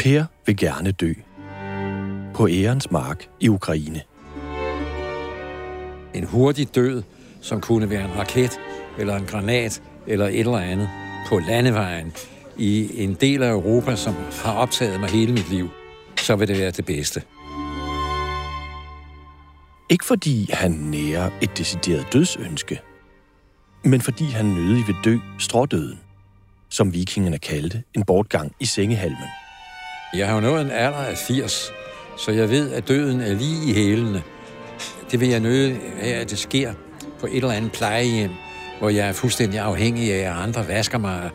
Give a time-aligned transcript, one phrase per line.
[0.00, 1.12] Per vil gerne dø.
[2.34, 4.02] På ærens mark i Ukraine.
[6.14, 7.02] En hurtig død,
[7.40, 8.60] som kunne være en raket,
[8.98, 10.88] eller en granat, eller et eller andet,
[11.28, 12.12] på landevejen,
[12.56, 14.14] i en del af Europa, som
[14.44, 15.68] har optaget mig hele mit liv,
[16.18, 17.22] så vil det være det bedste.
[19.90, 22.80] Ikke fordi han nærer et decideret dødsønske,
[23.84, 26.00] men fordi han nødig vil dø strådøden,
[26.68, 29.28] som vikingerne kaldte en bortgang i sengehalmen.
[30.14, 31.72] Jeg har jo nået en alder af 80,
[32.16, 34.22] så jeg ved, at døden er lige i hælene.
[35.10, 36.72] Det vil jeg nøde af, at det sker
[37.20, 38.30] på et eller andet plejehjem,
[38.78, 41.30] hvor jeg er fuldstændig afhængig af, at andre vasker mig,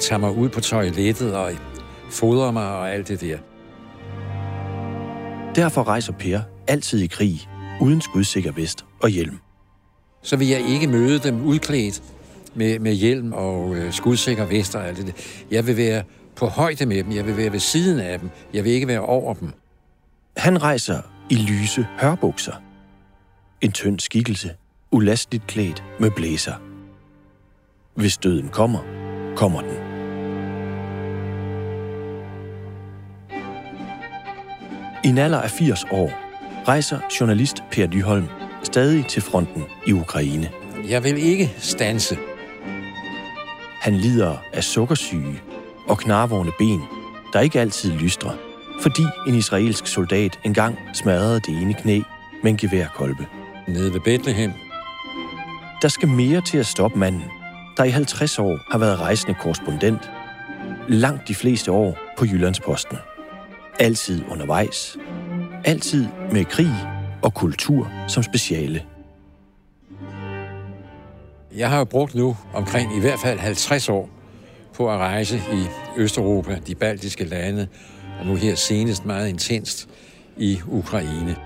[0.00, 1.52] tager mig ud på toilettet og
[2.10, 3.38] fodrer mig og alt det der.
[5.54, 7.48] Derfor rejser Per altid i krig,
[7.80, 9.38] uden skudsikker vest og hjelm.
[10.22, 12.02] Så vil jeg ikke møde dem udklædt
[12.54, 15.12] med, med hjelm og øh, skudsikker vest og alt det der.
[15.50, 16.02] Jeg vil være
[16.36, 17.12] på højde med dem.
[17.12, 18.30] Jeg vil være ved siden af dem.
[18.54, 19.52] Jeg vil ikke være over dem.
[20.36, 22.52] Han rejser i lyse hørbukser.
[23.60, 24.50] En tynd skikkelse,
[24.90, 26.54] ulasteligt klædt med blæser.
[27.94, 28.78] Hvis døden kommer,
[29.36, 29.76] kommer den.
[35.04, 36.12] I en alder af 80 år
[36.68, 38.26] rejser journalist Per Nyholm
[38.62, 40.50] stadig til fronten i Ukraine.
[40.88, 42.18] Jeg vil ikke stanse.
[43.80, 45.42] Han lider af sukkersyge
[45.88, 46.82] og knarvårende ben,
[47.32, 48.36] der ikke altid lystrer,
[48.82, 52.00] fordi en israelsk soldat engang smadrede det ene knæ
[52.42, 53.26] med en geværkolbe.
[53.68, 54.52] Nede ved Bethlehem.
[55.82, 57.24] Der skal mere til at stoppe manden,
[57.76, 60.10] der i 50 år har været rejsende korrespondent.
[60.88, 62.98] Langt de fleste år på Jyllandsposten.
[63.78, 64.96] Altid undervejs.
[65.64, 66.72] Altid med krig
[67.22, 68.82] og kultur som speciale.
[71.56, 74.15] Jeg har jo brugt nu omkring i hvert fald 50 år
[74.76, 77.68] på at rejse i Østeuropa, de baltiske lande,
[78.20, 79.88] og nu her senest meget intenst
[80.36, 81.36] i Ukraine.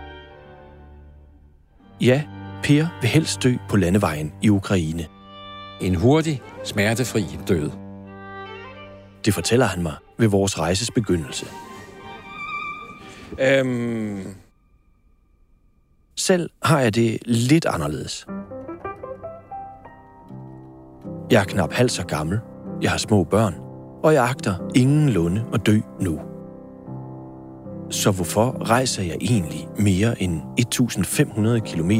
[2.00, 2.22] Ja,
[2.62, 5.06] Per vil helst dø på landevejen i Ukraine.
[5.80, 7.70] En hurtig, smertefri død.
[9.24, 11.46] Det fortæller han mig ved vores rejses begyndelse.
[13.38, 14.34] Øhm...
[16.16, 18.26] Selv har jeg det lidt anderledes.
[21.30, 22.40] Jeg er knap halvt så gammel,
[22.82, 23.54] jeg har små børn,
[24.02, 26.20] og jeg agter ingen lunde at dø nu.
[27.90, 31.90] Så hvorfor rejser jeg egentlig mere end 1500 km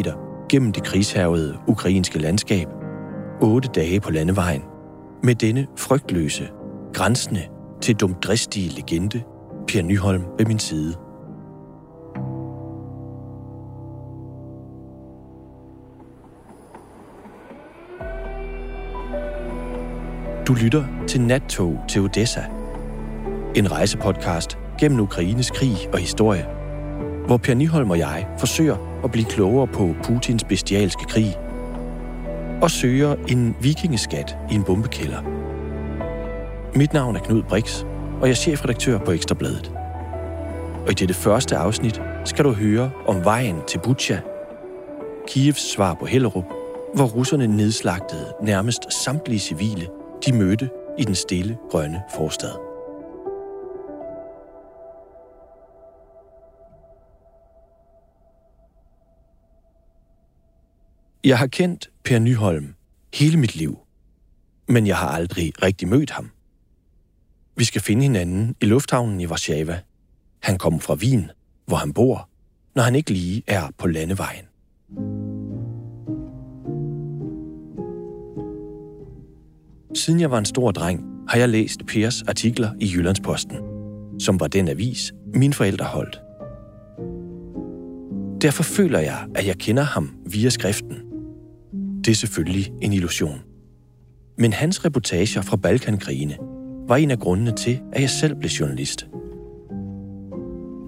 [0.48, 2.68] gennem det krigshærvede ukrainske landskab,
[3.40, 4.62] otte dage på landevejen,
[5.22, 6.48] med denne frygtløse,
[6.92, 7.42] grænsende
[7.80, 9.22] til dumdristige legende,
[9.68, 10.94] Per Nyholm ved min side.
[20.50, 22.40] Du lytter til Nattog til Odessa.
[23.54, 26.46] En rejsepodcast gennem Ukraines krig og historie,
[27.26, 31.36] hvor Per Niholm og jeg forsøger at blive klogere på Putins bestialske krig
[32.62, 35.22] og søger en vikingeskat i en bombekælder.
[36.74, 37.82] Mit navn er Knud Brix,
[38.20, 39.72] og jeg er chefredaktør på Ekstrabladet.
[40.86, 44.18] Og i dette første afsnit skal du høre om vejen til Bucha,
[45.28, 46.46] Kievs svar på Hellerup,
[46.94, 49.88] hvor russerne nedslagtede nærmest samtlige civile,
[50.26, 52.70] de mødte i den stille grønne forstad.
[61.24, 62.74] Jeg har kendt Per Nyholm
[63.14, 63.78] hele mit liv,
[64.68, 66.30] men jeg har aldrig rigtig mødt ham.
[67.56, 69.80] Vi skal finde hinanden i lufthavnen i Warszawa.
[70.42, 71.30] Han kommer fra Wien,
[71.66, 72.28] hvor han bor,
[72.74, 74.44] når han ikke lige er på landevejen.
[79.94, 83.56] Siden jeg var en stor dreng, har jeg læst Pers artikler i Jyllandsposten,
[84.18, 86.20] som var den avis, mine forældre holdt.
[88.42, 90.96] Derfor føler jeg, at jeg kender ham via skriften.
[92.04, 93.40] Det er selvfølgelig en illusion.
[94.38, 96.36] Men hans reportager fra Balkankrigene
[96.88, 99.06] var en af grundene til, at jeg selv blev journalist.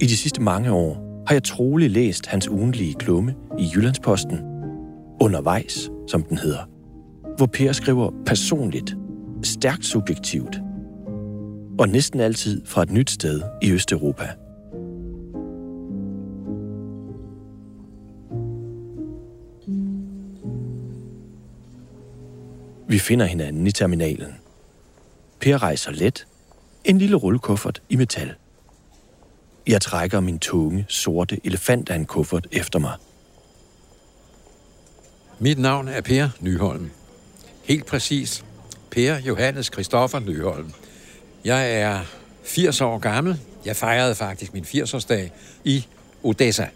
[0.01, 4.39] I de sidste mange år har jeg trolig læst hans ugenlige klumme i Jyllandsposten,
[5.21, 6.72] Undervejs, som den hedder,
[7.43, 8.97] hvor Per skriver personligt,
[9.43, 10.57] stærkt subjektivt,
[11.79, 14.29] og næsten altid fra et nyt sted i Østeuropa.
[22.89, 24.35] Vi finder hinanden i terminalen.
[25.41, 26.27] Per rejser let.
[26.85, 28.35] En lille rullekuffert i metal.
[29.67, 32.95] Jeg trækker min tunge, sorte elefant af en kuffert efter mig.
[35.39, 36.91] Mit navn er Per Nyholm.
[37.63, 38.45] Helt præcis
[38.91, 40.73] Per Johannes Christoffer Nyholm.
[41.45, 42.01] Jeg er
[42.45, 45.31] 80 år gammel, Jeg fejrede faktisk min 80-årsdag
[45.65, 45.87] i
[46.23, 46.67] Odessa,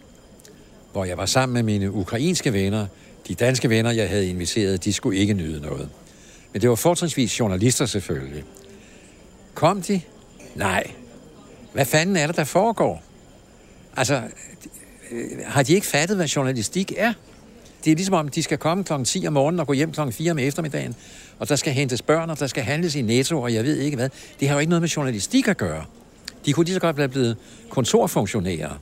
[0.91, 2.87] hvor jeg var sammen med mine ukrainske venner.
[3.27, 5.89] De danske venner, jeg havde inviteret, de skulle ikke nyde noget.
[6.53, 8.43] Men det var fortrinsvis journalister selvfølgelig.
[9.53, 10.01] Kom de?
[10.55, 10.91] Nej.
[11.73, 13.03] Hvad fanden er det, der foregår?
[13.97, 14.21] Altså,
[15.11, 17.13] øh, har de ikke fattet, hvad journalistik er?
[17.87, 19.03] Det er ligesom om, de skal komme kl.
[19.03, 20.11] 10 om morgenen og gå hjem kl.
[20.11, 20.95] 4 om eftermiddagen,
[21.39, 23.97] og der skal hentes børn, og der skal handles i netto, og jeg ved ikke
[23.97, 24.09] hvad.
[24.39, 25.85] Det har jo ikke noget med journalistik at gøre.
[26.45, 27.37] De kunne lige så godt være blevet
[27.69, 28.79] kontorfunktionærer.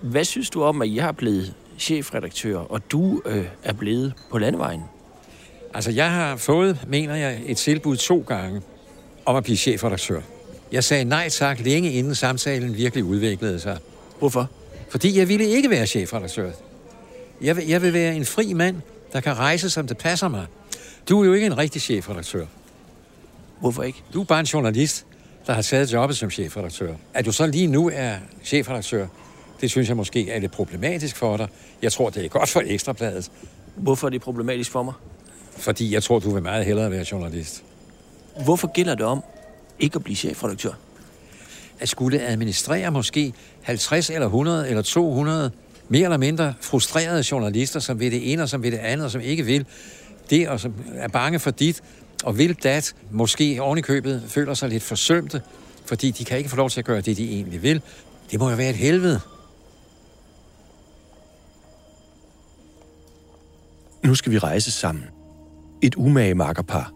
[0.00, 4.38] Hvad synes du om, at jeg er blevet chefredaktør, og du øh, er blevet på
[4.38, 4.82] landevejen?
[5.74, 8.62] Altså, jeg har fået, mener jeg, et tilbud to gange
[9.24, 10.20] om at blive chefredaktør.
[10.72, 13.78] Jeg sagde nej tak længe inden samtalen virkelig udviklede sig.
[14.18, 14.50] Hvorfor?
[14.88, 16.50] Fordi jeg ville ikke være chefredaktør.
[17.42, 18.76] Jeg vil, jeg vil være en fri mand,
[19.12, 20.46] der kan rejse, som det passer mig.
[21.08, 22.46] Du er jo ikke en rigtig chefredaktør.
[23.60, 24.02] Hvorfor ikke?
[24.12, 25.06] Du er bare en journalist,
[25.46, 26.94] der har taget jobbet som chefredaktør.
[27.14, 28.14] At du så lige nu er
[28.44, 29.06] chefredaktør,
[29.60, 31.48] det synes jeg måske er lidt problematisk for dig.
[31.82, 33.30] Jeg tror, det er godt for Ekstrabladet.
[33.76, 34.94] Hvorfor er det problematisk for mig?
[35.56, 37.64] Fordi jeg tror, du vil meget hellere være journalist.
[38.44, 39.24] Hvorfor gælder det om
[39.78, 40.72] ikke at blive chefredaktør?
[41.80, 43.32] At skulle administrere måske
[43.62, 45.50] 50 eller 100 eller 200
[45.88, 49.10] mere eller mindre frustrerede journalister, som vil det ene og som vil det andet, og
[49.10, 49.66] som ikke vil
[50.30, 51.82] det, og som er bange for dit,
[52.24, 55.42] og vil dat, måske ovenikøbet, købet, føler sig lidt forsømte,
[55.86, 57.82] fordi de kan ikke få lov til at gøre det, de egentlig vil.
[58.30, 59.20] Det må jo være et helvede.
[64.04, 65.04] Nu skal vi rejse sammen.
[65.82, 66.92] Et umage makkerpar.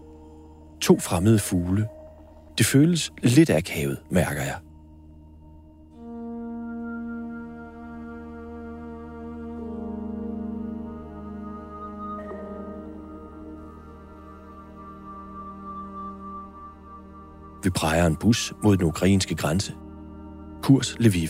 [0.80, 1.88] To fremmede fugle.
[2.58, 4.56] Det føles lidt akavet, mærker jeg.
[17.62, 19.74] Vi præger en bus mod den ukrainske grænse.
[20.62, 21.28] Kurs Lviv.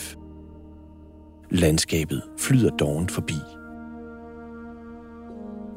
[1.51, 3.35] Landskabet flyder dovent forbi.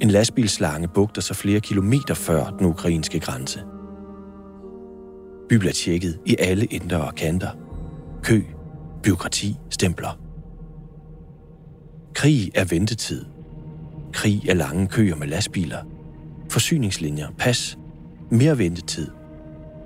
[0.01, 3.63] En lastbilslange bugter sig flere kilometer før den ukrainske grænse.
[5.49, 7.49] Vi bliver tjekket i alle indre og kanter.
[8.23, 8.41] Kø,
[9.03, 10.19] byråkrati, stempler.
[12.13, 13.25] Krig er ventetid.
[14.13, 15.79] Krig er lange køer med lastbiler.
[16.49, 17.77] Forsyningslinjer, pas,
[18.31, 19.07] mere ventetid.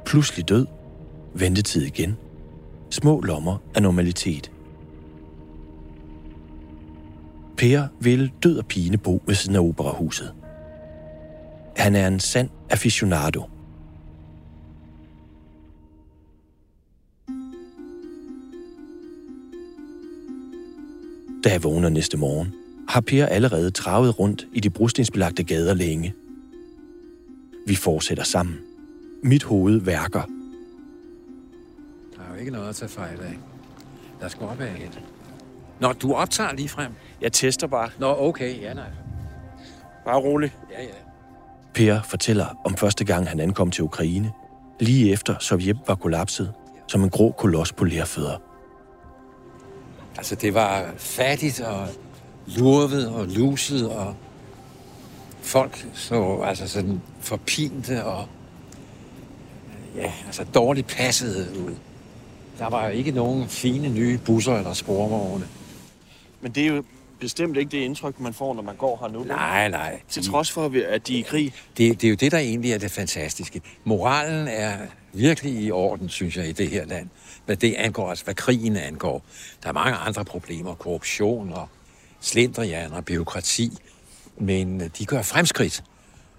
[0.09, 0.65] Pludselig død,
[1.33, 2.17] ventetid igen.
[2.89, 4.51] Små lommer af normalitet–
[7.57, 10.33] Per vil død og pine bo ved siden af operahuset.
[11.77, 13.43] Han er en sand aficionado.
[21.43, 22.53] Da jeg vågner næste morgen,
[22.89, 26.13] har Per allerede travet rundt i de brustensbelagte gader længe.
[27.67, 28.68] Vi fortsætter sammen.
[29.23, 30.21] Mit hoved værker.
[32.15, 33.37] Der er jo ikke noget at tage fejl af.
[34.19, 35.01] Lad os gå op ad et.
[35.79, 36.91] Nå, du optager lige frem.
[37.21, 37.89] Jeg tester bare.
[37.99, 38.89] Nå, okay, ja nej.
[40.05, 40.55] Bare rolig.
[40.71, 40.89] Ja, ja.
[41.73, 44.31] Per fortæller om første gang, han ankom til Ukraine,
[44.79, 46.53] lige efter Sovjet var kollapset,
[46.87, 48.37] som en grå koloss på lærfødder.
[50.17, 51.87] Altså, det var fattigt og
[52.47, 54.15] lurvet og luset, og
[55.41, 58.27] folk så altså sådan forpinte og
[59.95, 61.75] ja, altså dårligt passet ud.
[62.59, 65.47] Der var jo ikke nogen fine nye busser eller sporvogne.
[66.41, 66.83] Men det er jo
[67.19, 69.23] bestemt ikke det indtryk, man får, når man går her nu.
[69.23, 69.99] Nej, nej.
[70.09, 71.53] Til trods for, at de er i krig.
[71.77, 73.61] Det, det er jo det, der egentlig er det fantastiske.
[73.83, 74.77] Moralen er
[75.13, 77.09] virkelig i orden, synes jeg, i det her land.
[77.45, 79.23] Hvad det angår, altså hvad krigen angår.
[79.63, 80.75] Der er mange andre problemer.
[80.75, 81.69] Korruption og
[82.21, 83.77] slendrian og byråkrati.
[84.37, 85.83] Men øh, de gør fremskridt.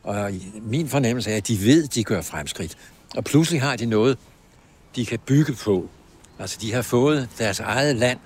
[0.03, 2.77] Og min fornemmelse er, at de ved, at de gør fremskridt.
[3.17, 4.19] Og pludselig har de noget,
[4.97, 5.89] de kan bygge på.
[6.39, 8.19] Altså, de har fået deres eget land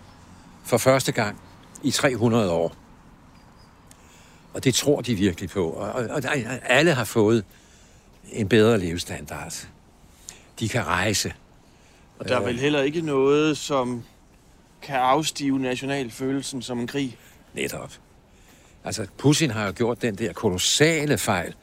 [0.64, 1.40] for første gang
[1.82, 2.74] i 300 år.
[4.54, 5.70] Og det tror de virkelig på.
[5.70, 6.22] Og, og, og
[6.62, 7.44] alle har fået
[8.32, 9.66] en bedre levestandard.
[10.60, 11.34] De kan rejse.
[12.18, 14.04] Og der er vel heller ikke noget, som
[14.82, 17.16] kan afstive nationalfølelsen som en krig?
[17.54, 17.92] Netop.
[18.84, 21.54] Altså, Putin har jo gjort den der kolossale fejl,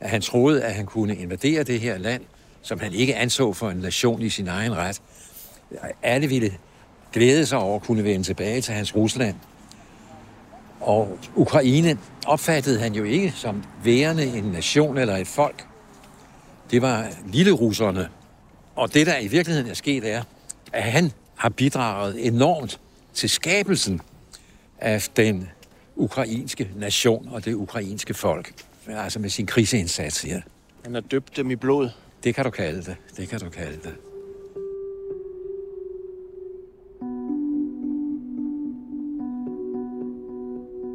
[0.00, 2.24] at han troede, at han kunne invadere det her land,
[2.68, 5.02] som han ikke anså for en nation i sin egen ret.
[6.02, 6.52] Alle ville
[7.12, 9.36] glæde sig over at kunne vende tilbage til hans Rusland.
[10.80, 15.66] Og Ukraine opfattede han jo ikke som værende en nation eller et folk.
[16.70, 18.08] Det var lille russerne.
[18.76, 20.22] Og det, der i virkeligheden er sket, er,
[20.72, 22.80] at han har bidraget enormt
[23.14, 24.00] til skabelsen
[24.78, 25.48] af den
[25.96, 28.52] ukrainske nation og det ukrainske folk.
[28.88, 30.40] Altså med sin kriseindsats her.
[30.84, 31.90] Han har døbt dem i blod.
[32.24, 32.96] Det kan du kalde det.
[33.16, 33.94] Det kan du kalde det.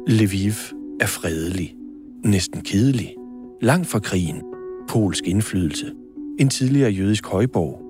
[0.08, 0.52] Lviv
[1.00, 1.76] er fredelig,
[2.24, 3.16] næsten kedelig,
[3.60, 4.42] langt fra krigen,
[4.88, 5.92] polsk indflydelse,
[6.38, 7.80] en tidligere jødisk højborg.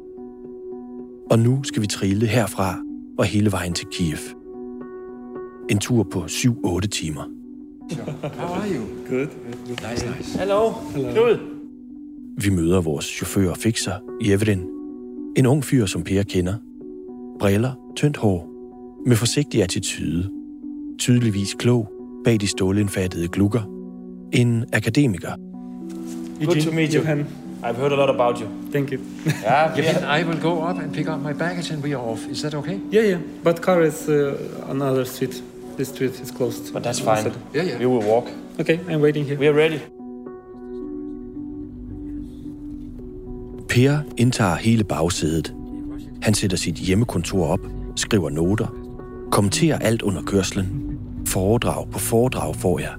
[1.31, 2.79] Og nu skal vi trille herfra
[3.19, 4.19] og hele vejen til Kiev.
[5.71, 7.25] En tur på 7-8 timer.
[8.23, 8.85] How are you?
[9.09, 9.29] Good.
[9.69, 10.39] Nice, nice.
[10.39, 10.71] Hello.
[10.71, 11.13] Hello.
[11.13, 11.54] Knud.
[12.39, 13.93] Vi møder vores chauffør og fikser,
[14.29, 14.63] Jevrin.
[15.37, 16.55] En ung fyr, som Per kender.
[17.39, 18.51] Briller, tyndt hår,
[19.07, 20.31] med forsigtig attitude.
[20.99, 21.89] Tydeligvis klog
[22.25, 23.63] bag de stålindfattede glukker.
[24.33, 25.33] En akademiker.
[26.41, 27.03] Eugene, to meet you.
[27.03, 27.27] Johan,
[27.65, 28.49] I've heard a lot about you.
[28.73, 29.01] thank you.
[29.43, 32.27] Ja, Yevhen, I will go up and pick up my baggage and we are off.
[32.31, 32.81] Is that okay?
[32.93, 33.19] Yeah, yeah.
[33.45, 34.35] But car is uh,
[34.71, 35.43] another street.
[35.77, 36.73] This street is closed.
[36.73, 37.33] But that's fine.
[37.55, 37.79] Yeah, yeah.
[37.79, 38.27] We will walk.
[38.61, 39.39] Okay, I'm waiting here.
[39.39, 39.81] We are ready.
[43.75, 45.55] Per indtager hele bagsædet.
[46.23, 47.61] Han sætter sit hjemmekontor op,
[47.97, 48.67] skriver noter,
[49.31, 50.99] kommenterer alt under kørslen.
[51.27, 52.95] Foredrag på foredrag får jeg.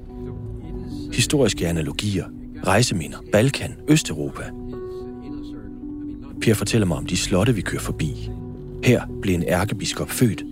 [1.13, 2.25] Historiske analogier,
[2.67, 4.43] rejseminder, Balkan, Østeuropa.
[6.41, 8.29] Per fortæller mig om de slotte, vi kører forbi.
[8.83, 10.43] Her blev en ærkebiskop født.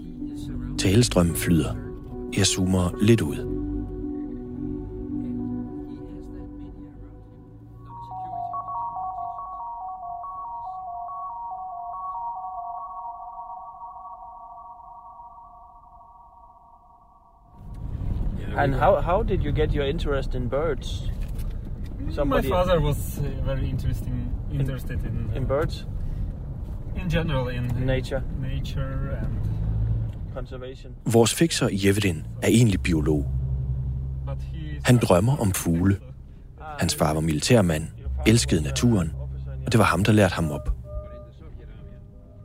[0.77, 1.75] Talestrømmen flyder.
[2.37, 3.52] Jeg zoomer lidt ud.
[18.57, 21.11] And how, how did you get your interest in birds?
[22.11, 25.87] Somebody- My father was uh, very interesting, interested in uh, In birds?
[27.03, 28.21] in general in Nature.
[28.41, 29.27] nature and.
[30.35, 30.91] Conservation?
[31.13, 33.25] Vores fikser Jevdin er egentlig biolog.
[34.85, 35.97] Han drømmer om fugle.
[36.79, 37.87] Hans far var militærmand,
[38.27, 39.11] elskede naturen,
[39.65, 40.75] og det var ham, der lærte ham op.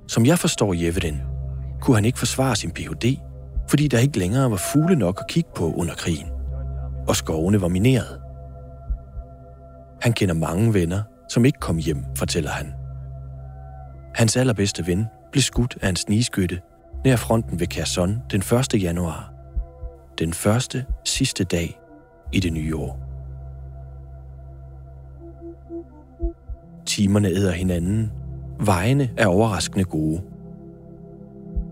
[0.07, 1.17] Som jeg forstår Jevdin,
[1.81, 3.17] kunne han ikke forsvare sin Ph.D.,
[3.69, 6.29] fordi der ikke længere var fugle nok at kigge på under krigen.
[7.09, 8.21] Og skovene var mineret.
[10.03, 12.75] Han kender mange venner, som ikke kom hjem, fortæller han.
[14.15, 16.61] Hans allerbedste ven blev skudt af en snigskytte
[17.05, 18.83] nær fronten ved Kherson den 1.
[18.83, 19.33] januar.
[20.19, 21.81] Den første sidste dag
[22.33, 23.01] i det nye år.
[26.87, 28.13] Timerne æder hinanden.
[28.61, 30.23] Vejene er overraskende gode.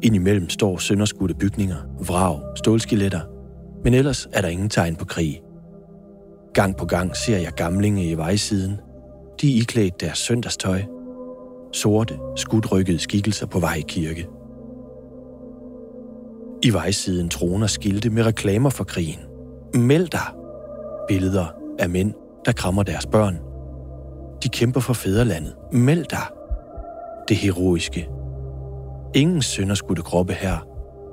[0.02, 1.76] Indimellem står sønderskudte bygninger,
[2.06, 3.20] vrag, stålskeletter,
[3.84, 5.42] men ellers er der ingen tegn på krig.
[6.54, 8.80] Gang på gang ser jeg gamlinge i vejsiden.
[9.40, 10.82] De er iklædt deres søndagstøj.
[11.72, 14.26] Sorte, skudrykkede skikkelser på vej i kirke.
[16.62, 19.20] I vejsiden troner skilte med reklamer for krigen.
[19.74, 20.26] Meld dig!
[21.08, 21.46] Billeder
[21.78, 22.12] af mænd,
[22.44, 23.38] der krammer deres børn.
[24.42, 25.54] De kæmper for fædrelandet.
[25.72, 26.26] Meld dig!
[27.28, 28.08] Det heroiske.
[29.16, 30.66] Ingen sønderskudte kroppe her.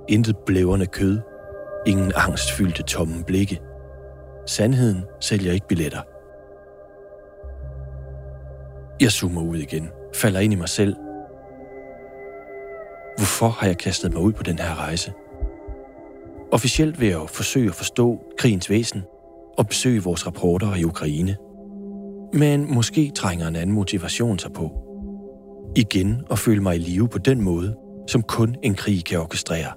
[0.08, 1.20] Intet blæverne kød.
[1.86, 3.60] Ingen angstfyldte tomme blikke.
[4.48, 6.02] Sandheden sælger ikke billetter.
[9.02, 10.96] Jeg zoomer ud igen, falder ind i mig selv.
[13.18, 15.14] Hvorfor har jeg kastet mig ud på den her rejse?
[16.52, 19.04] Officielt vil jeg jo forsøge at forstå krigens væsen
[19.58, 21.38] og besøge vores rapporter i Ukraine.
[22.34, 24.72] Men måske trænger en anden motivation sig på.
[25.76, 29.74] Igen at føle mig i live på den måde, som kun en krig kan orkestrere.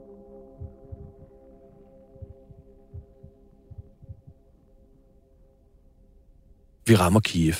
[6.86, 7.54] Vi rammer Kiev.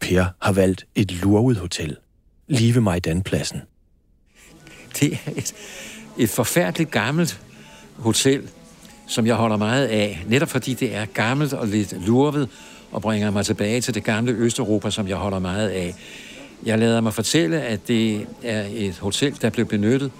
[0.00, 1.96] Per har valgt et lurvet hotel,
[2.48, 3.60] lige ved Majdanpladsen.
[5.00, 5.54] Det er et,
[6.18, 7.40] et forfærdeligt gammelt
[7.96, 8.50] hotel,
[9.06, 10.24] som jeg holder meget af.
[10.26, 12.48] Netop fordi det er gammelt og lidt lurvet,
[12.92, 15.94] og bringer mig tilbage til det gamle Østeuropa, som jeg holder meget af.
[16.66, 20.10] Jeg lader mig fortælle, at det er et hotel, der blev benyttet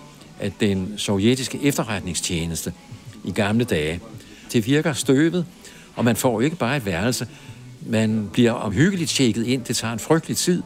[0.40, 2.72] af den sovjetiske efterretningstjeneste
[3.24, 4.00] i gamle dage.
[4.52, 5.46] Det virker støvet,
[5.96, 7.28] og man får ikke bare et værelse.
[7.86, 9.64] Man bliver omhyggeligt tjekket ind.
[9.64, 10.62] Det tager en frygtelig tid,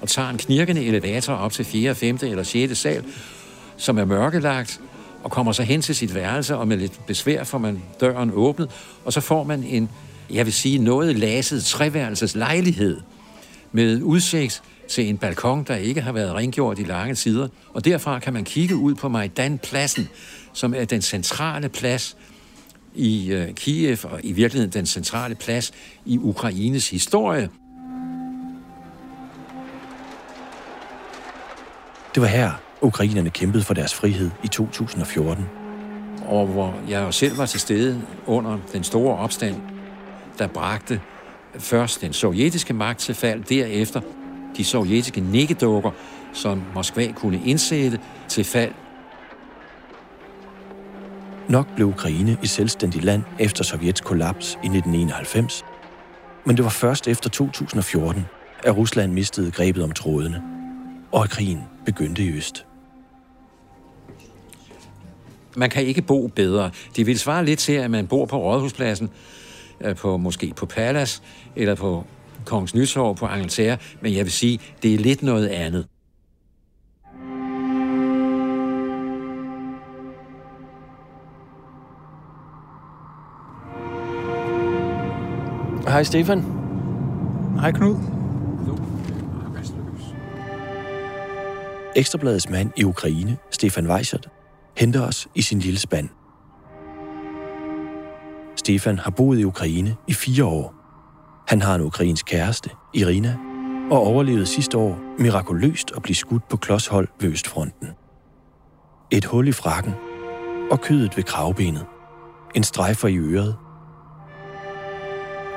[0.00, 2.18] og tager en knirkende elevator op til 4., 5.
[2.22, 2.78] eller 6.
[2.78, 3.04] sal,
[3.76, 4.80] som er mørkelagt,
[5.24, 8.70] og kommer så hen til sit værelse, og med lidt besvær får man døren åbnet,
[9.04, 9.90] og så får man en,
[10.30, 13.00] jeg vil sige, noget laset treværelses lejlighed
[13.72, 17.48] med udsigt til en balkon, der ikke har været rengjort i lange tider.
[17.74, 20.08] Og derfra kan man kigge ud på Majdan-pladsen,
[20.52, 22.16] som er den centrale plads
[22.94, 25.72] i øh, Kiev, og i virkeligheden den centrale plads
[26.06, 27.48] i Ukraines historie.
[32.14, 35.44] Det var her, ukrainerne kæmpede for deres frihed i 2014.
[36.26, 39.56] og hvor jeg selv var til stede under den store opstand,
[40.38, 41.00] der bragte
[41.58, 44.00] først den sovjetiske magt til fald, derefter
[44.56, 45.90] de sovjetiske nikkedukker,
[46.32, 48.72] som Moskva kunne indsætte til fald.
[51.48, 55.64] Nok blev Ukraine et selvstændigt land efter Sovjets kollaps i 1991,
[56.44, 58.26] men det var først efter 2014,
[58.64, 60.42] at Rusland mistede grebet om trådene,
[61.12, 62.66] og at krigen begyndte i øst.
[65.56, 66.70] Man kan ikke bo bedre.
[66.96, 69.10] Det vil svare lidt til, at man bor på Rådhuspladsen,
[69.80, 71.22] øh, på måske på Palace,
[71.56, 72.04] eller på
[72.44, 75.86] Kongens Nytorv på Angleterre, men jeg vil sige, det er lidt noget andet.
[85.86, 86.44] Hej Stefan.
[87.60, 87.96] Hej Knud.
[91.96, 94.28] Ekstrabladets mand i Ukraine, Stefan Weissert,
[94.76, 96.08] henter os i sin lille spand.
[98.56, 100.81] Stefan har boet i Ukraine i fire år.
[101.52, 103.38] Han har en ukrainsk kæreste, Irina,
[103.90, 107.88] og overlevede sidste år mirakuløst at blive skudt på klodshold ved Østfronten.
[109.10, 109.92] Et hul i frakken
[110.70, 111.86] og kødet ved kravbenet.
[112.54, 113.56] En strejfer i øret.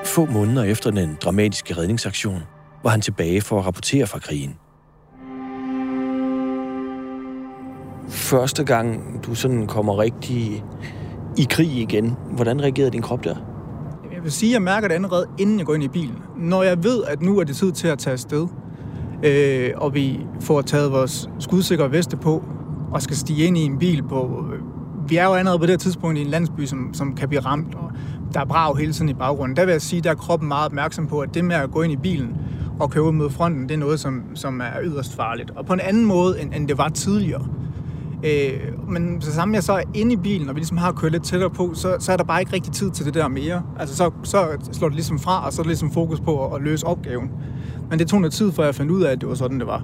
[0.05, 2.41] Få måneder efter den dramatiske redningsaktion
[2.83, 4.55] var han tilbage for at rapportere fra krigen.
[8.09, 10.63] Første gang, du sådan kommer rigtig
[11.37, 13.54] i krig igen, hvordan reagerede din krop der?
[14.25, 16.17] Vil sige, at jeg mærker det allerede, inden jeg går ind i bilen.
[16.37, 18.47] Når jeg ved, at nu er det tid til at tage afsted,
[19.23, 22.43] øh, og vi får taget vores skudsikre veste på,
[22.91, 24.45] og skal stige ind i en bil på...
[24.53, 24.59] Øh,
[25.09, 27.41] vi er jo allerede på det her tidspunkt i en landsby, som, som kan blive
[27.41, 27.91] ramt, og
[28.33, 29.57] der er brav hele tiden i baggrunden.
[29.57, 31.81] Der vil jeg sige, der er kroppen meget opmærksom på, at det med at gå
[31.81, 32.37] ind i bilen
[32.79, 35.51] og køre ud mod fronten, det er noget, som, som er yderst farligt.
[35.55, 37.47] Og på en anden måde, end, end det var tidligere.
[38.23, 41.11] Øh, men så sammen jeg så er inde i bilen, og vi ligesom har kørt
[41.11, 43.63] lidt tættere på, så, så er der bare ikke rigtig tid til det der mere.
[43.79, 46.55] Altså så, så slår det ligesom fra, og så er det ligesom fokus på at,
[46.55, 47.29] at løse opgaven.
[47.89, 49.67] Men det tog noget tid, før jeg fandt ud af, at det var sådan, det
[49.67, 49.83] var.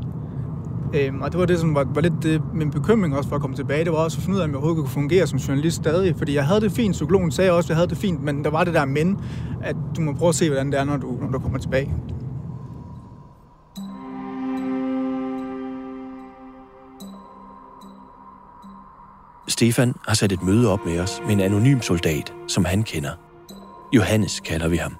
[0.93, 3.41] Øhm, og det var det, som var, var lidt det, min bekymring også for at
[3.41, 3.83] komme tilbage.
[3.83, 6.15] Det var også at finde ud af, om jeg overhovedet kunne fungere som journalist stadig.
[6.17, 6.91] Fordi jeg havde det fint.
[6.91, 8.23] Psykologen sagde også, at jeg havde det fint.
[8.23, 9.19] Men der var det der men,
[9.61, 11.93] at du må prøve at se, hvordan det er, når du, når du kommer tilbage.
[19.61, 23.11] Stefan har sat et møde op med os med en anonym soldat, som han kender.
[23.93, 24.95] Johannes kalder vi ham.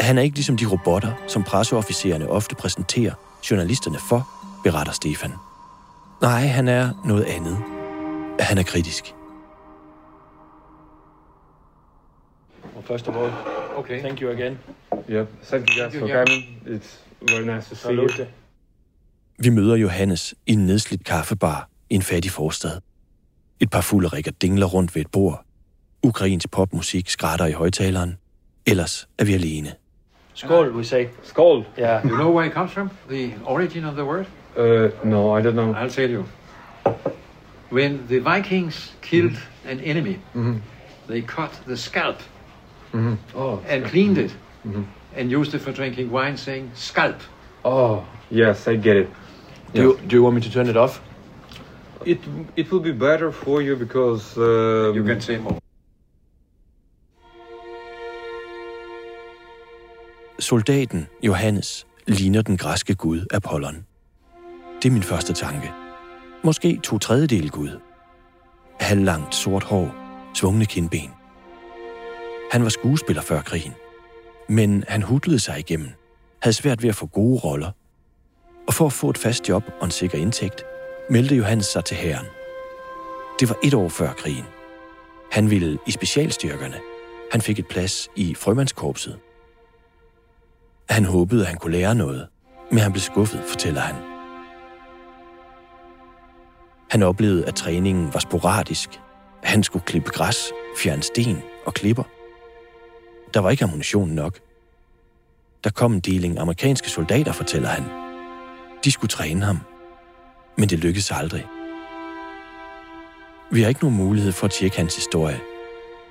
[0.00, 3.12] Han er ikke ligesom de robotter, som presseofficererne ofte præsenterer
[3.50, 4.28] journalisterne for,
[4.64, 5.32] beretter Stefan.
[6.22, 7.56] Nej, han er noget andet.
[8.40, 9.14] Han er kritisk.
[12.82, 13.32] First of all,
[13.76, 14.00] Okay.
[14.00, 14.58] thank you again.
[15.10, 15.28] Yep.
[15.44, 16.62] Thank you guys for coming.
[16.66, 16.98] It's
[17.32, 18.08] very nice to see you.
[19.38, 22.80] Vi møder Johannes i en nedslidt kaffebar i en fattig forstad.
[23.60, 25.44] Et par fulde rikker dingler rundt ved et bord.
[26.02, 28.18] Ukrainsk popmusik skrætter i højtaleren.
[28.66, 29.74] Ellers er vi alene.
[30.34, 31.06] Skål, we say.
[31.22, 31.64] Skål.
[31.78, 32.04] Yeah.
[32.06, 32.90] You know where it comes from?
[33.10, 34.26] The origin of the word?
[34.56, 35.72] Uh, no, I don't know.
[35.74, 36.24] I'll tell you.
[37.70, 39.36] When the Vikings killed
[39.68, 40.18] an enemy,
[41.08, 42.16] they cut the scalp
[43.34, 43.58] Oh.
[43.68, 44.36] and cleaned it
[45.16, 47.16] and used it for drinking wine, saying scalp.
[47.64, 49.08] Oh, yes, I get it.
[49.74, 51.00] Do you, do you want me to turn it off?
[52.06, 52.18] It
[52.56, 55.58] it will be better for you because um, You can say more.
[60.38, 63.86] Soldaten Johannes ligner den græske gud Apollon.
[64.82, 65.72] Det er min første tanke.
[66.44, 67.80] Måske to tredjedel gud.
[68.80, 69.94] Halvlangt sort hår,
[70.34, 71.10] svungne kindben.
[72.52, 73.72] Han var skuespiller før krigen.
[74.48, 75.88] Men han hudlede sig igennem,
[76.42, 77.70] havde svært ved at få gode roller.
[78.66, 80.64] Og for at få et fast job og en sikker indtægt,
[81.10, 82.26] meldte Johannes sig til hæren.
[83.40, 84.44] Det var et år før krigen.
[85.32, 86.80] Han ville i specialstyrkerne.
[87.32, 89.18] Han fik et plads i frømandskorpset.
[90.90, 92.28] Han håbede, at han kunne lære noget,
[92.70, 93.94] men han blev skuffet, fortæller han.
[96.90, 99.00] Han oplevede, at træningen var sporadisk.
[99.42, 102.04] Han skulle klippe græs, fjerne sten og klipper.
[103.34, 104.38] Der var ikke ammunition nok.
[105.64, 107.84] Der kom en deling amerikanske soldater, fortæller han.
[108.84, 109.58] De skulle træne ham.
[110.56, 111.46] Men det lykkedes aldrig.
[113.50, 115.40] Vi har ikke nogen mulighed for at tjekke hans historie.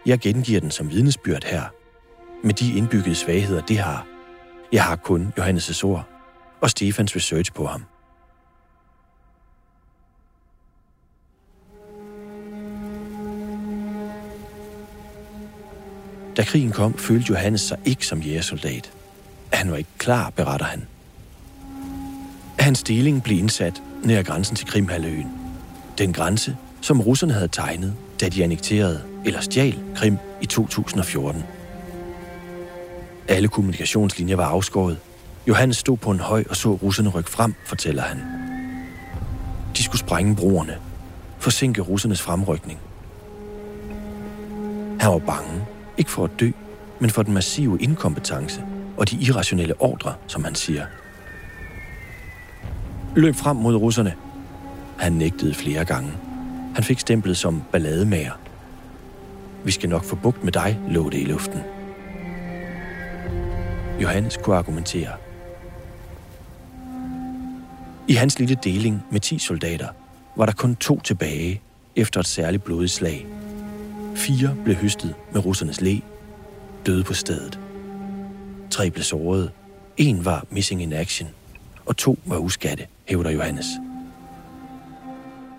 [0.05, 1.63] Jeg gengiver den som vidnesbyrd her.
[2.43, 4.07] Med de indbyggede svagheder, det har.
[4.71, 6.07] Jeg har kun Johannes' ord
[6.61, 7.83] og Stefans research på ham.
[16.37, 18.91] Da krigen kom, følte Johannes sig ikke som jægersoldat.
[19.53, 20.87] Han var ikke klar, beretter han.
[22.59, 25.31] Hans stilling blev indsat nær grænsen til Krimhalvøen.
[25.97, 31.43] Den grænse, som russerne havde tegnet, da de annekterede eller stjal Krim i 2014.
[33.27, 34.97] Alle kommunikationslinjer var afskåret.
[35.47, 38.21] Johannes stod på en høj og så russerne rykke frem, fortæller han.
[39.77, 40.77] De skulle sprænge broerne,
[41.39, 42.79] forsinke russernes fremrykning.
[44.99, 45.65] Han var bange,
[45.97, 46.51] ikke for at dø,
[46.99, 48.63] men for den massive inkompetence
[48.97, 50.85] og de irrationelle ordre, som han siger.
[53.15, 54.13] Løb frem mod russerne.
[54.97, 56.11] Han nægtede flere gange.
[56.75, 58.31] Han fik stemplet som ballademager.
[59.63, 61.59] Vi skal nok få bugt med dig, lå det i luften.
[64.01, 65.11] Johannes kunne argumentere.
[68.07, 69.87] I hans lille deling med 10 soldater
[70.35, 71.61] var der kun to tilbage
[71.95, 73.27] efter et særligt blodigt slag.
[74.15, 75.97] Fire blev høstet med russernes læ,
[76.85, 77.59] døde på stedet.
[78.69, 79.51] Tre blev såret,
[79.97, 81.29] en var missing in action,
[81.85, 83.65] og to var uskatte, hævder Johannes.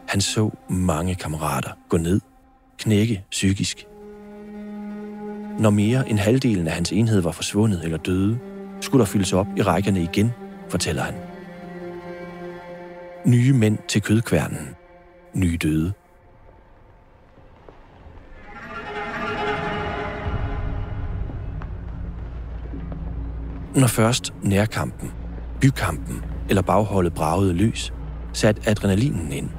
[0.08, 2.20] Han så mange kammerater gå ned,
[2.78, 3.86] knække psykisk.
[5.58, 8.38] Når mere end halvdelen af hans enhed var forsvundet eller døde,
[8.80, 10.32] skulle der fyldes op i rækkerne igen,
[10.68, 11.14] fortæller han.
[13.26, 14.68] Nye mænd til kødkværnen.
[15.34, 15.92] Nye døde.
[23.74, 25.12] Når først nærkampen,
[25.64, 27.92] bykampen eller bagholdet bragede løs,
[28.32, 29.50] satte adrenalinen ind.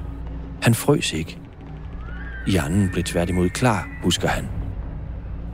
[0.62, 1.38] Han frøs ikke.
[2.46, 4.48] Hjernen blev tværtimod klar, husker han.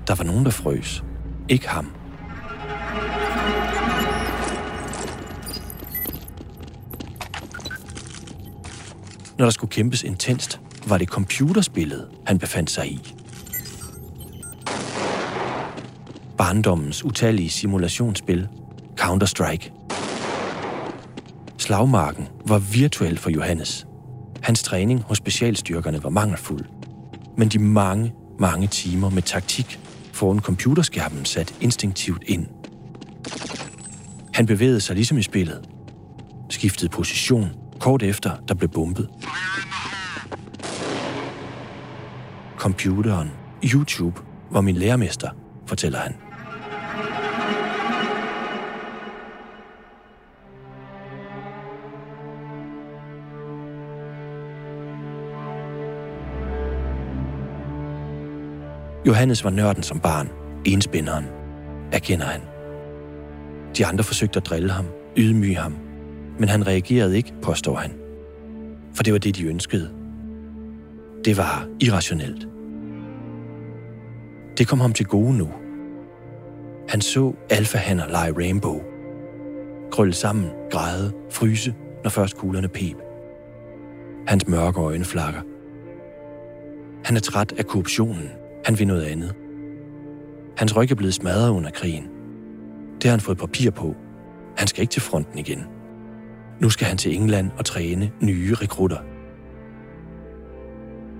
[0.07, 1.05] Der var nogen, der frøs.
[1.49, 1.93] Ikke ham.
[9.38, 13.15] Når der skulle kæmpes intenst, var det computerspillet, han befandt sig i.
[16.38, 18.49] Barndommens utallige simulationsspil,
[19.01, 19.82] Counter-Strike.
[21.73, 23.87] Slagmarken var virtuel for Johannes.
[24.43, 26.65] Hans træning hos specialstyrkerne var mangelfuld.
[27.37, 29.81] Men de mange, mange timer med taktik
[30.13, 32.47] foran computerskærmen sat instinktivt ind.
[34.35, 35.69] Han bevægede sig ligesom i spillet.
[36.51, 39.09] Skiftede position kort efter, der blev bombet.
[42.57, 43.31] Computeren,
[43.65, 45.31] YouTube, var min lærermester,
[45.67, 46.32] fortæller han.
[59.07, 60.29] Johannes var nørden som barn,
[60.65, 61.25] enspinderen,
[61.93, 62.41] erkender han.
[63.77, 64.87] De andre forsøgte at drille ham,
[65.17, 65.77] ydmyge ham,
[66.38, 67.93] men han reagerede ikke, påstår han.
[68.95, 69.91] For det var det, de ønskede.
[71.25, 72.49] Det var irrationelt.
[74.59, 75.49] Det kom ham til gode nu.
[76.88, 78.81] Han så alfahander lege rainbow.
[79.91, 82.97] Krølle sammen, græde, fryse, når først kuglerne pep.
[84.27, 85.41] Hans mørke øjne flakker.
[87.05, 88.29] Han er træt af korruptionen.
[88.64, 89.35] Han vil noget andet.
[90.57, 92.09] Hans ryg er blevet smadret under krigen.
[92.94, 93.94] Det har han fået papir på.
[94.57, 95.64] Han skal ikke til fronten igen.
[96.61, 98.98] Nu skal han til England og træne nye rekrutter.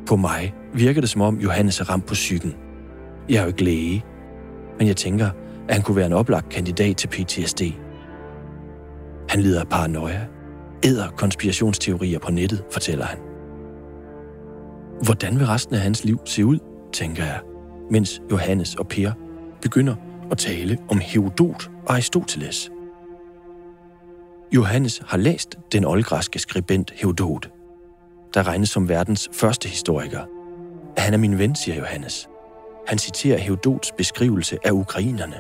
[0.07, 2.55] På mig virker det som om Johannes er ramt på psyken.
[3.29, 4.05] Jeg er jo ikke læge,
[4.79, 5.31] men jeg tænker,
[5.69, 7.63] at han kunne være en oplagt kandidat til PTSD.
[9.29, 10.27] Han lider af paranoia,
[10.85, 13.19] æder konspirationsteorier på nettet, fortæller han.
[15.05, 16.59] Hvordan vil resten af hans liv se ud,
[16.93, 17.41] tænker jeg,
[17.91, 19.13] mens Johannes og Per
[19.63, 19.95] begynder
[20.31, 22.71] at tale om Herodot og Aristoteles.
[24.53, 27.51] Johannes har læst den oldgræske skribent Herodot,
[28.35, 30.21] der regnes som verdens første historiker.
[30.99, 32.29] Han er min ven, siger Johannes.
[32.89, 35.37] Han citerer Herodots beskrivelse af ukrainerne,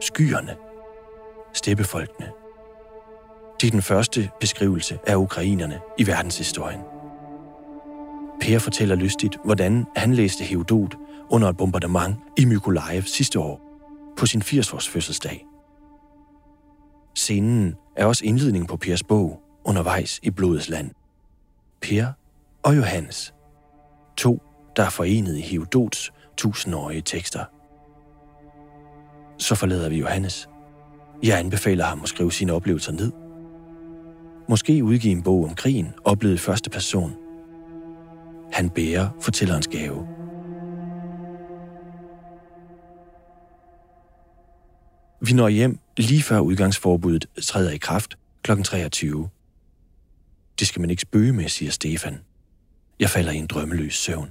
[0.00, 0.56] skyerne,
[1.52, 2.28] steppefolkene.
[3.60, 6.97] Det er den første beskrivelse af ukrainerne i verdenshistorien.
[8.40, 10.96] Per fortæller lystigt, hvordan han læste Herodot
[11.30, 13.60] under et bombardement i Mykolaiv sidste år
[14.16, 15.46] på sin 80-års fødselsdag.
[17.14, 20.90] Scenen er også indledning på Pers bog undervejs i blodets land.
[21.80, 22.06] Per
[22.62, 23.34] og Johannes.
[24.16, 24.42] To,
[24.76, 27.44] der er forenet i Herodots tusindårige tekster.
[29.38, 30.48] Så forlader vi Johannes.
[31.22, 33.12] Jeg anbefaler ham at skrive sine oplevelser ned.
[34.48, 37.16] Måske udgive en bog om krigen, oplevet første person.
[38.52, 40.08] Han bærer fortællerens gave.
[45.20, 48.62] Vi når hjem lige før udgangsforbuddet træder i kraft kl.
[48.62, 49.28] 23.
[50.58, 52.20] Det skal man ikke spøge med, siger Stefan.
[53.00, 54.30] Jeg falder i en drømmeløs søvn.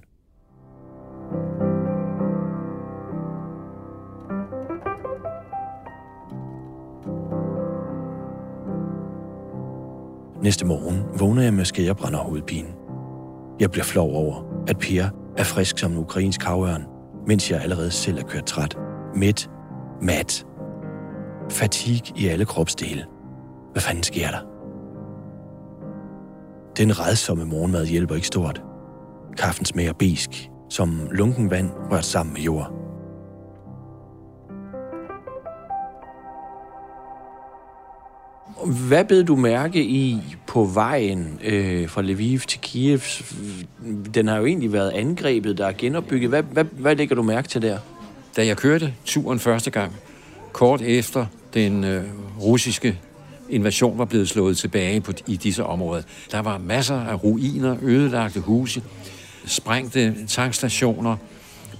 [10.41, 12.76] Næste morgen vågner jeg med skærebrænder hovedpine.
[13.59, 16.85] Jeg bliver flov over, at Pierre er frisk som en ukrainsk havørn,
[17.27, 18.77] mens jeg allerede selv er kørt træt.
[19.15, 19.49] Midt,
[20.01, 20.45] mat,
[21.49, 23.05] fatigue i alle kropsdele.
[23.71, 24.39] Hvad fanden sker der?
[26.77, 28.61] Den redsomme morgenmad hjælper ikke stort.
[29.37, 32.86] Kaffen smager besk, som lunken vand rørt sammen med jord.
[38.67, 42.99] Hvad bed du mærke i på vejen øh, fra Lviv til Kiev?
[44.13, 46.29] Den har jo egentlig været angrebet, der er genopbygget.
[46.29, 47.77] Hvad, hvad, hvad lægger du mærke til der?
[48.35, 49.95] Da jeg kørte turen første gang,
[50.53, 52.03] kort efter den øh,
[52.41, 52.99] russiske
[53.49, 58.39] invasion var blevet slået tilbage på, i disse områder, der var masser af ruiner, ødelagte
[58.39, 58.83] huse,
[59.45, 61.17] sprængte tankstationer,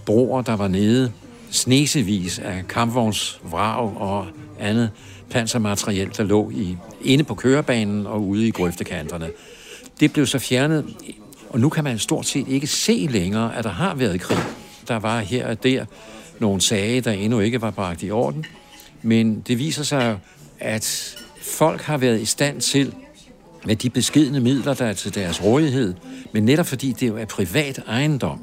[0.06, 1.12] broer, der var nede,
[1.52, 4.28] snesevis af kampvognsvrag og
[4.60, 4.92] andet
[5.30, 9.30] pansermateriel, der lå i, inde på kørebanen og ude i grøftekanterne.
[10.00, 10.86] Det blev så fjernet,
[11.50, 14.44] og nu kan man stort set ikke se længere, at der har været krig.
[14.88, 15.86] Der var her og der
[16.40, 18.46] nogle sager, der endnu ikke var bragt i orden,
[19.02, 20.20] men det viser sig,
[20.60, 22.94] at folk har været i stand til,
[23.66, 25.94] med de beskidende midler, der er til deres rådighed,
[26.34, 28.40] men netop fordi det jo er privat ejendom,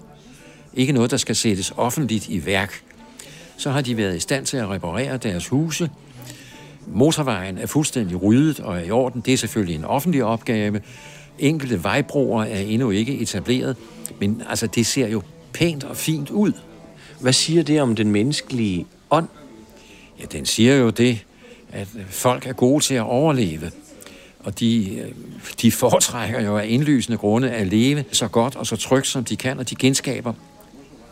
[0.75, 2.83] ikke noget, der skal sættes offentligt i værk,
[3.57, 5.91] så har de været i stand til at reparere deres huse,
[6.87, 9.21] Motorvejen er fuldstændig ryddet og er i orden.
[9.21, 10.81] Det er selvfølgelig en offentlig opgave.
[11.39, 13.77] Enkelte vejbroer er endnu ikke etableret,
[14.21, 16.53] men altså, det ser jo pænt og fint ud.
[17.21, 19.29] Hvad siger det om den menneskelige ånd?
[20.21, 21.25] Ja, den siger jo det,
[21.73, 23.71] at folk er gode til at overleve.
[24.41, 25.03] Og de,
[25.63, 29.37] de foretrækker jo af indlysende grunde at leve så godt og så trygt, som de
[29.37, 30.33] kan, og de genskaber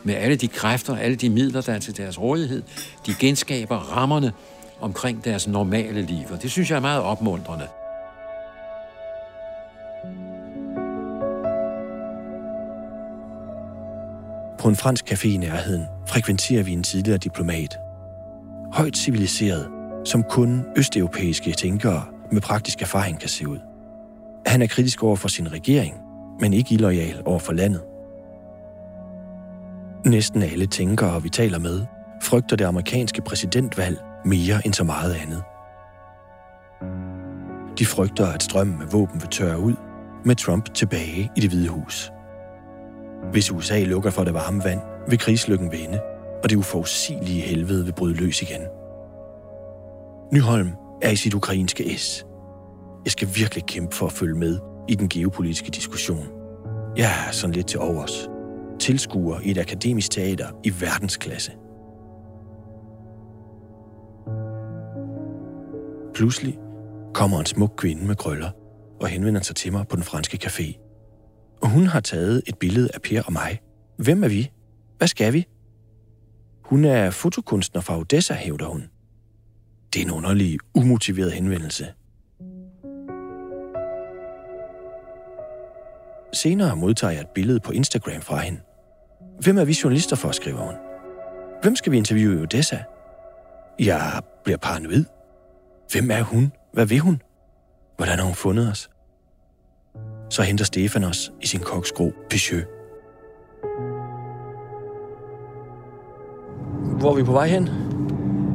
[0.05, 2.63] med alle de kræfter, alle de midler, der er til deres rådighed.
[3.07, 4.33] De genskaber rammerne
[4.83, 7.67] omkring deres normale liv, og det synes jeg er meget opmuntrende.
[14.59, 17.79] På en fransk café i nærheden frekventerer vi en tidligere diplomat.
[18.73, 19.69] Højt civiliseret,
[20.05, 23.59] som kun østeuropæiske tænkere med praktisk erfaring kan se ud.
[24.47, 25.95] Han er kritisk over for sin regering,
[26.41, 27.83] men ikke illoyal over for landet.
[30.07, 31.81] Næsten alle tænkere, vi taler med,
[32.23, 35.43] frygter det amerikanske præsidentvalg mere end så meget andet.
[37.79, 39.75] De frygter, at strømmen med våben vil tørre ud
[40.25, 42.13] med Trump tilbage i det hvide hus.
[43.33, 46.01] Hvis USA lukker for det varme vand, vil krigslykken vende,
[46.43, 48.61] og det uforudsigelige helvede vil bryde løs igen.
[50.33, 50.71] Nyholm
[51.03, 52.27] er i sit ukrainske S.
[53.05, 54.59] Jeg skal virkelig kæmpe for at følge med
[54.89, 56.27] i den geopolitiske diskussion.
[56.97, 58.29] Jeg er sådan lidt til overs.
[58.81, 61.53] Tilskuer i et akademisk teater i verdensklasse.
[66.15, 66.59] Pludselig
[67.15, 68.51] kommer en smuk kvinde med krøller
[69.01, 70.79] og henvender sig til mig på den franske café.
[71.63, 73.61] Og hun har taget et billede af Per og mig.
[73.97, 74.51] Hvem er vi?
[74.99, 75.47] Hvad skal vi?
[76.65, 78.85] Hun er fotokunstner fra Odessa, hævder hun.
[79.95, 81.87] Det er en underlig, umotiveret henvendelse.
[86.33, 88.61] Senere modtager jeg et billede på Instagram fra hende.
[89.41, 90.75] Hvem er vi journalister for, skriver hun.
[91.63, 92.79] Hvem skal vi interviewe i Odessa?
[93.79, 95.05] Jeg bliver paranoid.
[95.93, 96.53] Hvem er hun?
[96.73, 97.23] Hvad vil hun?
[97.97, 98.91] Hvordan har hun fundet os?
[100.31, 102.69] Så henter Stefan os i sin koksgro Peugeot.
[106.99, 107.69] Hvor er vi på vej hen?